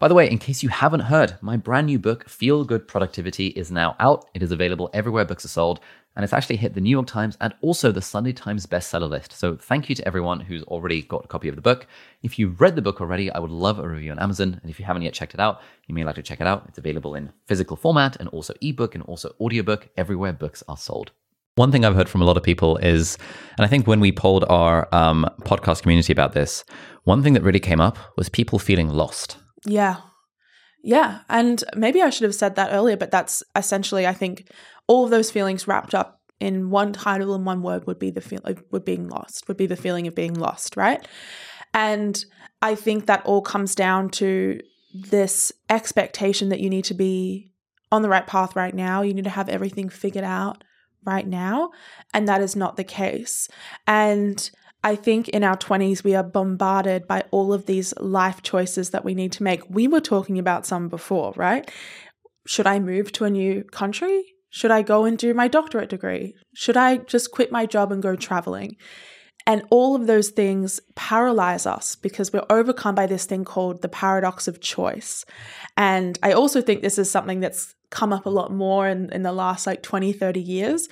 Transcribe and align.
By 0.00 0.08
the 0.08 0.14
way, 0.14 0.30
in 0.30 0.38
case 0.38 0.62
you 0.62 0.70
haven't 0.70 1.00
heard, 1.00 1.36
my 1.42 1.58
brand 1.58 1.88
new 1.88 1.98
book, 1.98 2.26
Feel 2.26 2.64
Good 2.64 2.88
Productivity, 2.88 3.48
is 3.48 3.70
now 3.70 3.96
out. 4.00 4.24
It 4.32 4.42
is 4.42 4.50
available 4.50 4.88
everywhere 4.94 5.26
books 5.26 5.44
are 5.44 5.48
sold, 5.48 5.78
and 6.16 6.24
it's 6.24 6.32
actually 6.32 6.56
hit 6.56 6.72
the 6.72 6.80
New 6.80 6.88
York 6.88 7.06
Times 7.06 7.36
and 7.42 7.52
also 7.60 7.92
the 7.92 8.00
Sunday 8.00 8.32
Times 8.32 8.64
bestseller 8.64 9.10
list. 9.10 9.32
So 9.32 9.56
thank 9.56 9.90
you 9.90 9.94
to 9.96 10.06
everyone 10.08 10.40
who's 10.40 10.62
already 10.62 11.02
got 11.02 11.26
a 11.26 11.28
copy 11.28 11.48
of 11.48 11.54
the 11.54 11.60
book. 11.60 11.86
If 12.22 12.38
you've 12.38 12.62
read 12.62 12.76
the 12.76 12.82
book 12.82 13.02
already, 13.02 13.30
I 13.30 13.40
would 13.40 13.50
love 13.50 13.78
a 13.78 13.86
review 13.86 14.10
on 14.12 14.18
Amazon. 14.18 14.58
And 14.62 14.70
if 14.70 14.78
you 14.78 14.86
haven't 14.86 15.02
yet 15.02 15.12
checked 15.12 15.34
it 15.34 15.40
out, 15.40 15.60
you 15.86 15.94
may 15.94 16.02
like 16.02 16.14
to 16.14 16.22
check 16.22 16.40
it 16.40 16.46
out. 16.46 16.64
It's 16.66 16.78
available 16.78 17.14
in 17.14 17.30
physical 17.46 17.76
format 17.76 18.16
and 18.16 18.30
also 18.30 18.54
ebook 18.62 18.94
and 18.94 19.04
also 19.04 19.34
audiobook 19.38 19.90
everywhere 19.98 20.32
books 20.32 20.62
are 20.66 20.78
sold. 20.78 21.10
One 21.56 21.70
thing 21.70 21.84
I've 21.84 21.94
heard 21.94 22.08
from 22.08 22.22
a 22.22 22.24
lot 22.24 22.38
of 22.38 22.42
people 22.42 22.78
is, 22.78 23.18
and 23.58 23.66
I 23.66 23.68
think 23.68 23.86
when 23.86 24.00
we 24.00 24.12
polled 24.12 24.46
our 24.48 24.88
um, 24.94 25.26
podcast 25.42 25.82
community 25.82 26.10
about 26.10 26.32
this, 26.32 26.64
one 27.04 27.22
thing 27.22 27.34
that 27.34 27.42
really 27.42 27.60
came 27.60 27.82
up 27.82 27.98
was 28.16 28.30
people 28.30 28.58
feeling 28.58 28.88
lost. 28.88 29.36
Yeah. 29.66 29.96
Yeah. 30.82 31.20
And 31.28 31.62
maybe 31.76 32.02
I 32.02 32.10
should 32.10 32.24
have 32.24 32.34
said 32.34 32.56
that 32.56 32.72
earlier, 32.72 32.96
but 32.96 33.10
that's 33.10 33.42
essentially, 33.54 34.06
I 34.06 34.14
think, 34.14 34.50
all 34.86 35.04
of 35.04 35.10
those 35.10 35.30
feelings 35.30 35.68
wrapped 35.68 35.94
up 35.94 36.20
in 36.40 36.70
one 36.70 36.92
title 36.92 37.34
and 37.34 37.44
one 37.44 37.62
word 37.62 37.86
would 37.86 37.98
be 37.98 38.10
the 38.10 38.20
feel 38.20 38.40
uh, 38.44 38.54
would 38.70 38.84
being 38.84 39.08
lost, 39.08 39.46
would 39.46 39.58
be 39.58 39.66
the 39.66 39.76
feeling 39.76 40.06
of 40.06 40.14
being 40.14 40.34
lost, 40.34 40.76
right? 40.76 41.06
And 41.74 42.24
I 42.62 42.74
think 42.74 43.06
that 43.06 43.24
all 43.26 43.42
comes 43.42 43.74
down 43.74 44.10
to 44.10 44.60
this 44.94 45.52
expectation 45.68 46.48
that 46.48 46.60
you 46.60 46.70
need 46.70 46.84
to 46.86 46.94
be 46.94 47.52
on 47.92 48.02
the 48.02 48.08
right 48.08 48.26
path 48.26 48.56
right 48.56 48.74
now. 48.74 49.02
You 49.02 49.14
need 49.14 49.24
to 49.24 49.30
have 49.30 49.48
everything 49.48 49.88
figured 49.88 50.24
out 50.24 50.64
right 51.04 51.26
now. 51.26 51.70
And 52.12 52.26
that 52.28 52.40
is 52.40 52.56
not 52.56 52.76
the 52.76 52.84
case. 52.84 53.48
And 53.86 54.50
I 54.82 54.96
think 54.96 55.28
in 55.28 55.44
our 55.44 55.56
20s, 55.56 56.02
we 56.02 56.14
are 56.14 56.22
bombarded 56.22 57.06
by 57.06 57.24
all 57.30 57.52
of 57.52 57.66
these 57.66 57.92
life 57.98 58.42
choices 58.42 58.90
that 58.90 59.04
we 59.04 59.14
need 59.14 59.32
to 59.32 59.42
make. 59.42 59.68
We 59.68 59.88
were 59.88 60.00
talking 60.00 60.38
about 60.38 60.66
some 60.66 60.88
before, 60.88 61.32
right? 61.36 61.70
Should 62.46 62.66
I 62.66 62.78
move 62.78 63.12
to 63.12 63.24
a 63.24 63.30
new 63.30 63.64
country? 63.64 64.24
Should 64.48 64.70
I 64.70 64.82
go 64.82 65.04
and 65.04 65.18
do 65.18 65.34
my 65.34 65.48
doctorate 65.48 65.90
degree? 65.90 66.34
Should 66.54 66.76
I 66.76 66.98
just 66.98 67.30
quit 67.30 67.52
my 67.52 67.66
job 67.66 67.92
and 67.92 68.02
go 68.02 68.16
traveling? 68.16 68.76
And 69.46 69.62
all 69.70 69.94
of 69.94 70.06
those 70.06 70.30
things 70.30 70.80
paralyze 70.96 71.66
us 71.66 71.94
because 71.94 72.32
we're 72.32 72.44
overcome 72.50 72.94
by 72.94 73.06
this 73.06 73.24
thing 73.26 73.44
called 73.44 73.82
the 73.82 73.88
paradox 73.88 74.48
of 74.48 74.60
choice. 74.60 75.24
And 75.76 76.18
I 76.22 76.32
also 76.32 76.60
think 76.60 76.82
this 76.82 76.98
is 76.98 77.10
something 77.10 77.40
that's 77.40 77.74
come 77.90 78.12
up 78.12 78.26
a 78.26 78.30
lot 78.30 78.52
more 78.52 78.88
in, 78.88 79.12
in 79.12 79.22
the 79.22 79.32
last 79.32 79.66
like 79.66 79.82
20, 79.82 80.12
30 80.12 80.40
years 80.40 80.88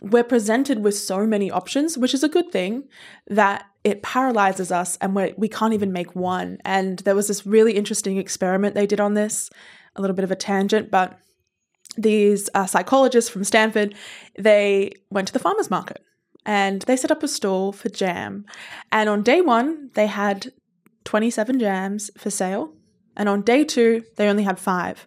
we're 0.00 0.24
presented 0.24 0.82
with 0.82 0.96
so 0.96 1.26
many 1.26 1.50
options, 1.50 1.96
which 1.96 2.14
is 2.14 2.24
a 2.24 2.28
good 2.28 2.50
thing, 2.50 2.84
that 3.28 3.66
it 3.84 4.02
paralyzes 4.02 4.72
us 4.72 4.96
and 5.00 5.14
we 5.14 5.34
we 5.36 5.48
can't 5.48 5.74
even 5.74 5.92
make 5.92 6.16
one. 6.16 6.58
And 6.64 6.98
there 7.00 7.14
was 7.14 7.28
this 7.28 7.46
really 7.46 7.72
interesting 7.72 8.16
experiment 8.18 8.74
they 8.74 8.86
did 8.86 9.00
on 9.00 9.14
this, 9.14 9.50
a 9.94 10.00
little 10.00 10.16
bit 10.16 10.24
of 10.24 10.30
a 10.30 10.36
tangent, 10.36 10.90
but 10.90 11.18
these 11.96 12.50
uh, 12.54 12.66
psychologists 12.66 13.30
from 13.30 13.44
Stanford, 13.44 13.94
they 14.38 14.92
went 15.10 15.28
to 15.28 15.32
the 15.32 15.38
farmer's 15.38 15.70
market 15.70 16.02
and 16.44 16.82
they 16.82 16.96
set 16.96 17.10
up 17.10 17.22
a 17.22 17.28
stall 17.28 17.72
for 17.72 17.88
jam. 17.88 18.44
And 18.92 19.08
on 19.08 19.22
day 19.22 19.40
one, 19.40 19.90
they 19.94 20.06
had 20.06 20.52
27 21.04 21.58
jams 21.58 22.10
for 22.18 22.30
sale. 22.30 22.72
And 23.16 23.28
on 23.28 23.42
day 23.42 23.64
two, 23.64 24.04
they 24.16 24.28
only 24.28 24.42
had 24.42 24.58
five 24.58 25.06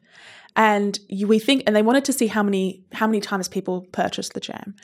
and 0.59 0.99
you, 1.07 1.25
we 1.25 1.39
think 1.39 1.63
and 1.65 1.73
they 1.73 1.81
wanted 1.81 2.03
to 2.03 2.13
see 2.13 2.27
how 2.27 2.43
many 2.43 2.83
how 2.91 3.07
many 3.07 3.21
times 3.21 3.47
people 3.47 3.87
purchased 3.93 4.33
the 4.33 4.39
jam 4.39 4.75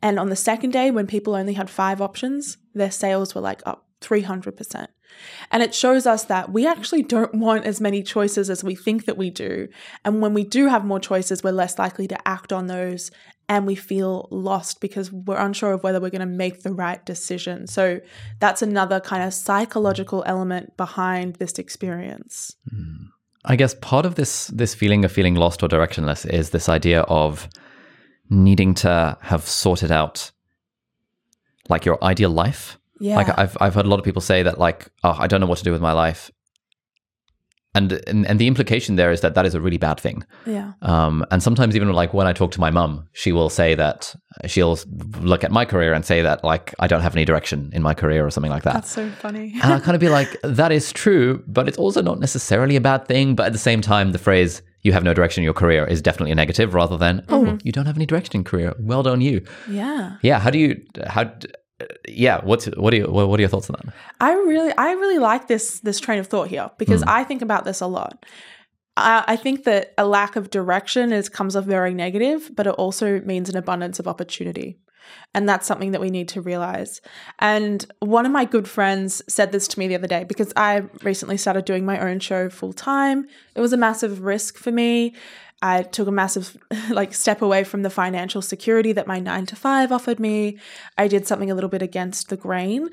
and 0.00 0.18
on 0.18 0.30
the 0.30 0.36
second 0.36 0.70
day 0.70 0.90
when 0.90 1.06
people 1.06 1.34
only 1.34 1.52
had 1.52 1.68
five 1.68 2.00
options 2.00 2.56
their 2.72 2.90
sales 2.90 3.34
were 3.34 3.40
like 3.42 3.60
up 3.66 3.86
300% 4.00 4.86
and 5.50 5.62
it 5.62 5.74
shows 5.74 6.06
us 6.06 6.24
that 6.24 6.52
we 6.52 6.66
actually 6.66 7.02
don't 7.02 7.34
want 7.34 7.64
as 7.64 7.80
many 7.80 8.02
choices 8.02 8.50
as 8.50 8.62
we 8.62 8.74
think 8.74 9.06
that 9.06 9.16
we 9.16 9.30
do 9.30 9.66
and 10.04 10.22
when 10.22 10.34
we 10.34 10.44
do 10.44 10.68
have 10.68 10.84
more 10.84 11.00
choices 11.00 11.42
we're 11.42 11.50
less 11.52 11.78
likely 11.78 12.06
to 12.06 12.28
act 12.28 12.52
on 12.52 12.66
those 12.66 13.10
and 13.48 13.66
we 13.66 13.74
feel 13.74 14.28
lost 14.30 14.80
because 14.80 15.12
we're 15.12 15.36
unsure 15.36 15.72
of 15.72 15.82
whether 15.82 16.00
we're 16.00 16.10
going 16.10 16.20
to 16.20 16.26
make 16.26 16.62
the 16.62 16.72
right 16.72 17.04
decision. 17.04 17.66
So 17.66 18.00
that's 18.40 18.62
another 18.62 19.00
kind 19.00 19.22
of 19.22 19.34
psychological 19.34 20.24
element 20.26 20.78
behind 20.78 21.34
this 21.34 21.58
experience. 21.58 22.56
Mm. 22.74 23.08
I 23.44 23.56
guess 23.56 23.74
part 23.74 24.06
of 24.06 24.14
this 24.14 24.48
this 24.48 24.74
feeling 24.74 25.04
of 25.04 25.12
feeling 25.12 25.34
lost 25.34 25.62
or 25.62 25.68
directionless 25.68 26.28
is 26.28 26.50
this 26.50 26.68
idea 26.68 27.02
of 27.02 27.48
needing 28.30 28.74
to 28.74 29.16
have 29.20 29.46
sorted 29.46 29.90
out 29.90 30.30
like 31.68 31.84
your 31.84 32.02
ideal 32.02 32.30
life. 32.30 32.78
Yeah. 33.00 33.16
Like 33.16 33.38
I've 33.38 33.56
I've 33.60 33.74
heard 33.74 33.86
a 33.86 33.88
lot 33.88 33.98
of 33.98 34.04
people 34.04 34.22
say 34.22 34.42
that 34.42 34.58
like 34.58 34.88
oh 35.02 35.16
I 35.18 35.26
don't 35.26 35.40
know 35.40 35.46
what 35.46 35.58
to 35.58 35.64
do 35.64 35.72
with 35.72 35.82
my 35.82 35.92
life 35.92 36.30
and, 37.74 37.92
and 38.06 38.26
and 38.26 38.38
the 38.38 38.46
implication 38.46 38.96
there 38.96 39.10
is 39.10 39.20
that 39.20 39.34
that 39.34 39.44
is 39.46 39.54
a 39.54 39.60
really 39.60 39.78
bad 39.78 39.98
thing. 39.98 40.24
Yeah. 40.46 40.72
Um, 40.82 41.24
and 41.30 41.42
sometimes 41.42 41.74
even 41.74 41.92
like 41.92 42.14
when 42.14 42.26
I 42.26 42.32
talk 42.32 42.52
to 42.52 42.60
my 42.60 42.70
mum, 42.70 43.08
she 43.12 43.32
will 43.32 43.50
say 43.50 43.74
that 43.74 44.14
she'll 44.46 44.78
look 45.20 45.42
at 45.42 45.50
my 45.50 45.64
career 45.64 45.92
and 45.92 46.04
say 46.04 46.22
that 46.22 46.44
like 46.44 46.74
I 46.78 46.86
don't 46.86 47.00
have 47.00 47.16
any 47.16 47.24
direction 47.24 47.70
in 47.72 47.82
my 47.82 47.94
career 47.94 48.24
or 48.24 48.30
something 48.30 48.50
like 48.50 48.62
that. 48.62 48.74
That's 48.74 48.90
so 48.90 49.08
funny. 49.10 49.54
and 49.62 49.72
I 49.72 49.80
kind 49.80 49.94
of 49.94 50.00
be 50.00 50.08
like, 50.08 50.36
that 50.42 50.70
is 50.72 50.92
true, 50.92 51.42
but 51.46 51.68
it's 51.68 51.78
also 51.78 52.00
not 52.00 52.20
necessarily 52.20 52.76
a 52.76 52.80
bad 52.80 53.06
thing. 53.08 53.34
But 53.34 53.46
at 53.46 53.52
the 53.52 53.58
same 53.58 53.80
time, 53.80 54.12
the 54.12 54.18
phrase 54.18 54.62
"you 54.82 54.92
have 54.92 55.02
no 55.02 55.12
direction 55.12 55.42
in 55.42 55.44
your 55.44 55.54
career" 55.54 55.84
is 55.84 56.00
definitely 56.00 56.32
a 56.32 56.36
negative, 56.36 56.74
rather 56.74 56.96
than 56.96 57.24
"oh, 57.28 57.42
mm-hmm. 57.42 57.56
you 57.64 57.72
don't 57.72 57.86
have 57.86 57.96
any 57.96 58.06
direction 58.06 58.36
in 58.36 58.44
career." 58.44 58.74
Well 58.78 59.02
done, 59.02 59.20
you. 59.20 59.44
Yeah. 59.68 60.16
Yeah. 60.22 60.38
How 60.38 60.50
do 60.50 60.58
you 60.58 60.80
how 61.06 61.24
yeah 62.08 62.40
what's 62.44 62.66
what 62.76 62.92
are 62.92 62.96
you 62.96 63.06
what 63.06 63.38
are 63.38 63.42
your 63.42 63.48
thoughts 63.48 63.70
on 63.70 63.76
that 63.84 63.94
i 64.20 64.32
really 64.32 64.72
i 64.76 64.92
really 64.92 65.18
like 65.18 65.48
this 65.48 65.80
this 65.80 66.00
train 66.00 66.18
of 66.18 66.26
thought 66.26 66.48
here 66.48 66.70
because 66.78 67.02
mm. 67.02 67.08
i 67.08 67.24
think 67.24 67.42
about 67.42 67.64
this 67.64 67.80
a 67.80 67.86
lot 67.86 68.24
I, 68.96 69.24
I 69.26 69.36
think 69.36 69.64
that 69.64 69.92
a 69.98 70.06
lack 70.06 70.36
of 70.36 70.50
direction 70.50 71.12
is 71.12 71.28
comes 71.28 71.56
off 71.56 71.64
very 71.64 71.94
negative 71.94 72.50
but 72.54 72.66
it 72.66 72.74
also 72.74 73.20
means 73.20 73.48
an 73.48 73.56
abundance 73.56 73.98
of 73.98 74.06
opportunity 74.06 74.78
and 75.34 75.48
that's 75.48 75.66
something 75.66 75.92
that 75.92 76.00
we 76.00 76.10
need 76.10 76.28
to 76.28 76.40
realize. 76.40 77.00
And 77.38 77.84
one 78.00 78.26
of 78.26 78.32
my 78.32 78.44
good 78.44 78.68
friends 78.68 79.22
said 79.28 79.52
this 79.52 79.66
to 79.68 79.78
me 79.78 79.88
the 79.88 79.96
other 79.96 80.06
day 80.06 80.24
because 80.24 80.52
I 80.56 80.84
recently 81.02 81.36
started 81.36 81.64
doing 81.64 81.84
my 81.84 81.98
own 81.98 82.20
show 82.20 82.48
full 82.48 82.72
time. 82.72 83.26
It 83.54 83.60
was 83.60 83.72
a 83.72 83.76
massive 83.76 84.22
risk 84.22 84.56
for 84.56 84.70
me. 84.70 85.14
I 85.64 85.82
took 85.82 86.06
a 86.06 86.12
massive 86.12 86.58
like 86.90 87.14
step 87.14 87.40
away 87.40 87.64
from 87.64 87.82
the 87.82 87.90
financial 87.90 88.42
security 88.42 88.92
that 88.92 89.06
my 89.06 89.18
9 89.18 89.46
to 89.46 89.56
5 89.56 89.92
offered 89.92 90.20
me. 90.20 90.58
I 90.98 91.08
did 91.08 91.26
something 91.26 91.50
a 91.50 91.54
little 91.54 91.70
bit 91.70 91.80
against 91.80 92.28
the 92.28 92.36
grain. 92.36 92.90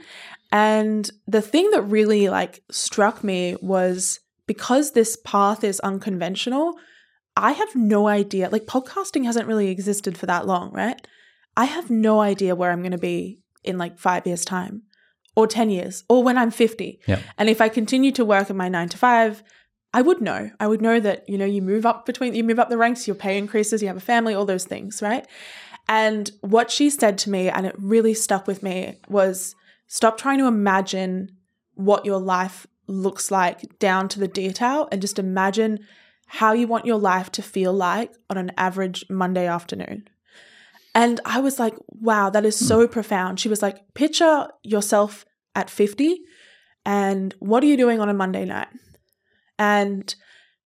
And 0.53 1.11
the 1.27 1.41
thing 1.41 1.69
that 1.71 1.81
really 1.81 2.29
like 2.29 2.63
struck 2.71 3.25
me 3.25 3.57
was 3.61 4.21
because 4.47 4.91
this 4.91 5.17
path 5.17 5.65
is 5.65 5.81
unconventional, 5.81 6.75
I 7.35 7.51
have 7.51 7.75
no 7.75 8.07
idea. 8.07 8.49
Like 8.49 8.67
podcasting 8.67 9.25
hasn't 9.25 9.47
really 9.47 9.67
existed 9.67 10.17
for 10.17 10.25
that 10.27 10.47
long, 10.47 10.71
right? 10.71 11.05
I 11.57 11.65
have 11.65 11.89
no 11.89 12.21
idea 12.21 12.55
where 12.55 12.71
I'm 12.71 12.81
going 12.81 12.91
to 12.93 12.97
be 12.97 13.39
in 13.65 13.77
like 13.77 13.99
5 13.99 14.25
years 14.25 14.45
time 14.45 14.83
or 15.35 15.45
10 15.45 15.69
years 15.71 16.05
or 16.07 16.23
when 16.23 16.37
I'm 16.37 16.51
50. 16.51 17.01
Yeah. 17.05 17.19
And 17.37 17.49
if 17.49 17.59
I 17.59 17.67
continue 17.67 18.13
to 18.13 18.23
work 18.23 18.49
in 18.49 18.55
my 18.55 18.69
9 18.69 18.87
to 18.89 18.97
5, 18.97 19.43
I 19.93 20.01
would 20.01 20.21
know. 20.21 20.51
I 20.59 20.67
would 20.67 20.81
know 20.81 20.99
that, 20.99 21.27
you 21.27 21.37
know, 21.37 21.45
you 21.45 21.61
move 21.61 21.85
up 21.85 22.05
between, 22.05 22.33
you 22.33 22.43
move 22.43 22.59
up 22.59 22.69
the 22.69 22.77
ranks, 22.77 23.07
your 23.07 23.15
pay 23.15 23.37
increases, 23.37 23.81
you 23.81 23.87
have 23.87 23.97
a 23.97 24.01
family, 24.01 24.33
all 24.33 24.45
those 24.45 24.65
things, 24.65 25.01
right? 25.01 25.27
And 25.87 26.31
what 26.41 26.71
she 26.71 26.89
said 26.89 27.17
to 27.19 27.29
me, 27.29 27.49
and 27.49 27.65
it 27.65 27.75
really 27.77 28.13
stuck 28.13 28.47
with 28.47 28.63
me, 28.63 28.97
was 29.09 29.55
stop 29.87 30.17
trying 30.17 30.39
to 30.39 30.47
imagine 30.47 31.35
what 31.75 32.05
your 32.05 32.19
life 32.19 32.67
looks 32.87 33.31
like 33.31 33.79
down 33.79 34.07
to 34.09 34.19
the 34.19 34.27
detail 34.27 34.87
and 34.91 35.01
just 35.01 35.19
imagine 35.19 35.79
how 36.27 36.53
you 36.53 36.67
want 36.67 36.85
your 36.85 36.97
life 36.97 37.31
to 37.33 37.41
feel 37.41 37.73
like 37.73 38.13
on 38.29 38.37
an 38.37 38.51
average 38.57 39.03
Monday 39.09 39.47
afternoon. 39.47 40.07
And 40.95 41.19
I 41.25 41.39
was 41.39 41.59
like, 41.59 41.75
wow, 41.87 42.29
that 42.29 42.45
is 42.45 42.57
so 42.57 42.87
mm. 42.87 42.91
profound. 42.91 43.39
She 43.39 43.49
was 43.49 43.61
like, 43.61 43.93
picture 43.93 44.47
yourself 44.63 45.25
at 45.55 45.69
50 45.69 46.21
and 46.85 47.33
what 47.39 47.63
are 47.63 47.67
you 47.67 47.77
doing 47.77 47.99
on 47.99 48.09
a 48.09 48.13
Monday 48.13 48.45
night? 48.45 48.67
And 49.61 50.15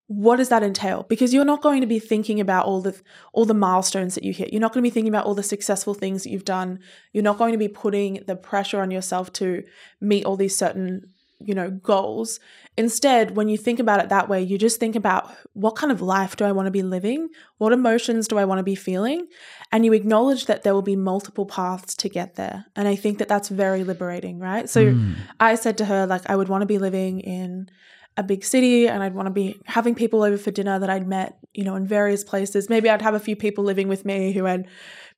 what 0.08 0.38
does 0.38 0.50
that 0.50 0.64
entail? 0.64 1.06
Because 1.10 1.34
you're 1.34 1.44
not 1.44 1.62
going 1.62 1.82
to 1.82 1.88
be 1.88 2.00
thinking 2.00 2.40
about 2.40 2.66
all 2.66 2.82
the 2.82 2.96
all 3.34 3.44
the 3.44 3.54
milestones 3.54 4.16
that 4.16 4.24
you 4.24 4.32
hit. 4.32 4.54
You're 4.54 4.62
not 4.62 4.72
going 4.72 4.84
to 4.84 4.90
be 4.90 4.94
thinking 4.94 5.14
about 5.14 5.26
all 5.26 5.36
the 5.36 5.44
successful 5.44 5.94
things 5.94 6.24
that 6.24 6.30
you've 6.30 6.46
done. 6.46 6.80
You're 7.12 7.24
not 7.24 7.38
going 7.38 7.52
to 7.52 7.58
be 7.58 7.68
putting 7.68 8.24
the 8.26 8.38
pressure 8.38 8.80
on 8.80 8.90
yourself 8.90 9.34
to 9.34 9.64
meet 10.00 10.24
all 10.24 10.38
these 10.38 10.56
certain, 10.56 11.12
you 11.40 11.54
know, 11.54 11.72
goals. 11.72 12.40
Instead, 12.78 13.36
when 13.36 13.50
you 13.50 13.58
think 13.58 13.80
about 13.80 14.00
it 14.00 14.08
that 14.10 14.30
way, 14.30 14.42
you 14.42 14.58
just 14.58 14.80
think 14.80 14.96
about 14.96 15.34
what 15.54 15.76
kind 15.76 15.92
of 15.92 16.02
life 16.02 16.38
do 16.38 16.46
I 16.46 16.54
want 16.54 16.68
to 16.68 16.72
be 16.72 16.84
living? 16.84 17.30
What 17.58 17.74
emotions 17.74 18.30
do 18.30 18.38
I 18.38 18.46
want 18.46 18.60
to 18.60 18.64
be 18.64 18.76
feeling? 18.76 19.28
And 19.74 19.84
you 19.84 19.92
acknowledge 19.92 20.46
that 20.46 20.64
there 20.64 20.74
will 20.74 20.82
be 20.82 20.96
multiple 20.96 21.46
paths 21.46 21.96
to 21.96 22.10
get 22.10 22.36
there. 22.36 22.66
And 22.76 22.88
I 22.88 22.96
think 22.96 23.18
that 23.18 23.28
that's 23.28 23.50
very 23.50 23.84
liberating, 23.84 24.40
right? 24.40 24.70
So 24.70 24.94
mm. 24.94 25.16
I 25.40 25.56
said 25.56 25.78
to 25.80 25.86
her 25.86 26.06
like 26.06 26.30
I 26.30 26.36
would 26.36 26.48
want 26.48 26.62
to 26.62 26.68
be 26.68 26.78
living 26.78 27.22
in 27.22 27.70
a 28.18 28.24
big 28.24 28.44
city 28.44 28.88
and 28.88 29.04
I'd 29.04 29.14
want 29.14 29.28
to 29.28 29.32
be 29.32 29.60
having 29.66 29.96
people 29.96 30.24
over 30.24 30.38
for 30.38 30.52
dinner 30.52 30.80
that 30.80 30.90
I'd 30.90 31.08
met, 31.08 31.38
you 31.54 31.64
know, 31.64 31.76
in 31.76 31.86
various 31.86 32.24
places. 32.24 32.70
Maybe 32.70 32.90
I'd 32.90 33.02
have 33.02 33.14
a 33.14 33.20
few 33.20 33.36
people 33.36 33.64
living 33.64 33.88
with 33.88 34.06
me 34.06 34.32
who 34.32 34.46
I'd 34.46 34.68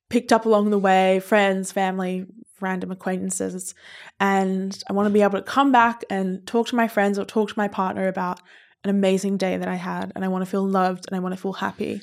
picked 0.08 0.32
up 0.32 0.46
along 0.46 0.70
the 0.70 0.78
way, 0.78 1.20
friends, 1.20 1.70
family, 1.70 2.26
random 2.60 2.90
acquaintances. 2.90 3.74
And 4.18 4.82
I 4.88 4.92
want 4.92 5.06
to 5.06 5.12
be 5.12 5.22
able 5.22 5.38
to 5.38 5.42
come 5.42 5.70
back 5.70 6.04
and 6.10 6.44
talk 6.46 6.66
to 6.68 6.76
my 6.76 6.88
friends 6.88 7.18
or 7.18 7.24
talk 7.24 7.50
to 7.50 7.58
my 7.58 7.68
partner 7.68 8.08
about 8.08 8.40
an 8.84 8.90
amazing 8.90 9.36
day 9.36 9.56
that 9.56 9.68
I 9.68 9.74
had 9.76 10.12
and 10.14 10.24
I 10.24 10.28
want 10.28 10.44
to 10.44 10.50
feel 10.50 10.66
loved 10.66 11.06
and 11.06 11.16
I 11.16 11.20
want 11.20 11.34
to 11.34 11.40
feel 11.40 11.52
happy. 11.52 12.00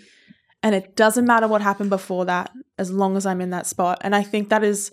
And 0.64 0.74
it 0.74 0.96
doesn't 0.96 1.26
matter 1.26 1.48
what 1.48 1.62
happened 1.62 1.90
before 1.90 2.26
that 2.26 2.52
as 2.78 2.92
long 2.92 3.18
as 3.18 3.26
I'm 3.26 3.42
in 3.42 3.52
that 3.52 3.68
spot. 3.68 4.00
And 4.02 4.16
I 4.16 4.24
think 4.24 4.50
that 4.50 4.64
is 4.64 4.92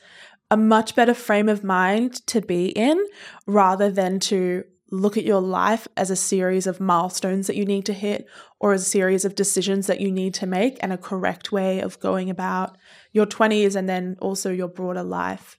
a 0.50 0.56
much 0.56 0.94
better 0.94 1.14
frame 1.14 1.48
of 1.48 1.64
mind 1.64 2.26
to 2.26 2.40
be 2.40 2.66
in 2.66 3.02
rather 3.46 3.90
than 3.90 4.20
to 4.20 4.64
look 4.92 5.16
at 5.16 5.24
your 5.24 5.40
life 5.40 5.88
as 5.96 6.10
a 6.10 6.16
series 6.16 6.66
of 6.66 6.78
milestones 6.78 7.46
that 7.46 7.56
you 7.56 7.64
need 7.64 7.86
to 7.86 7.94
hit 7.94 8.26
or 8.60 8.74
a 8.74 8.78
series 8.78 9.24
of 9.24 9.34
decisions 9.34 9.86
that 9.86 10.00
you 10.00 10.12
need 10.12 10.34
to 10.34 10.46
make 10.46 10.76
and 10.82 10.92
a 10.92 10.98
correct 10.98 11.50
way 11.50 11.80
of 11.80 11.98
going 11.98 12.28
about 12.28 12.76
your 13.10 13.24
20s 13.24 13.74
and 13.74 13.88
then 13.88 14.16
also 14.20 14.52
your 14.52 14.68
broader 14.68 15.02
life 15.02 15.58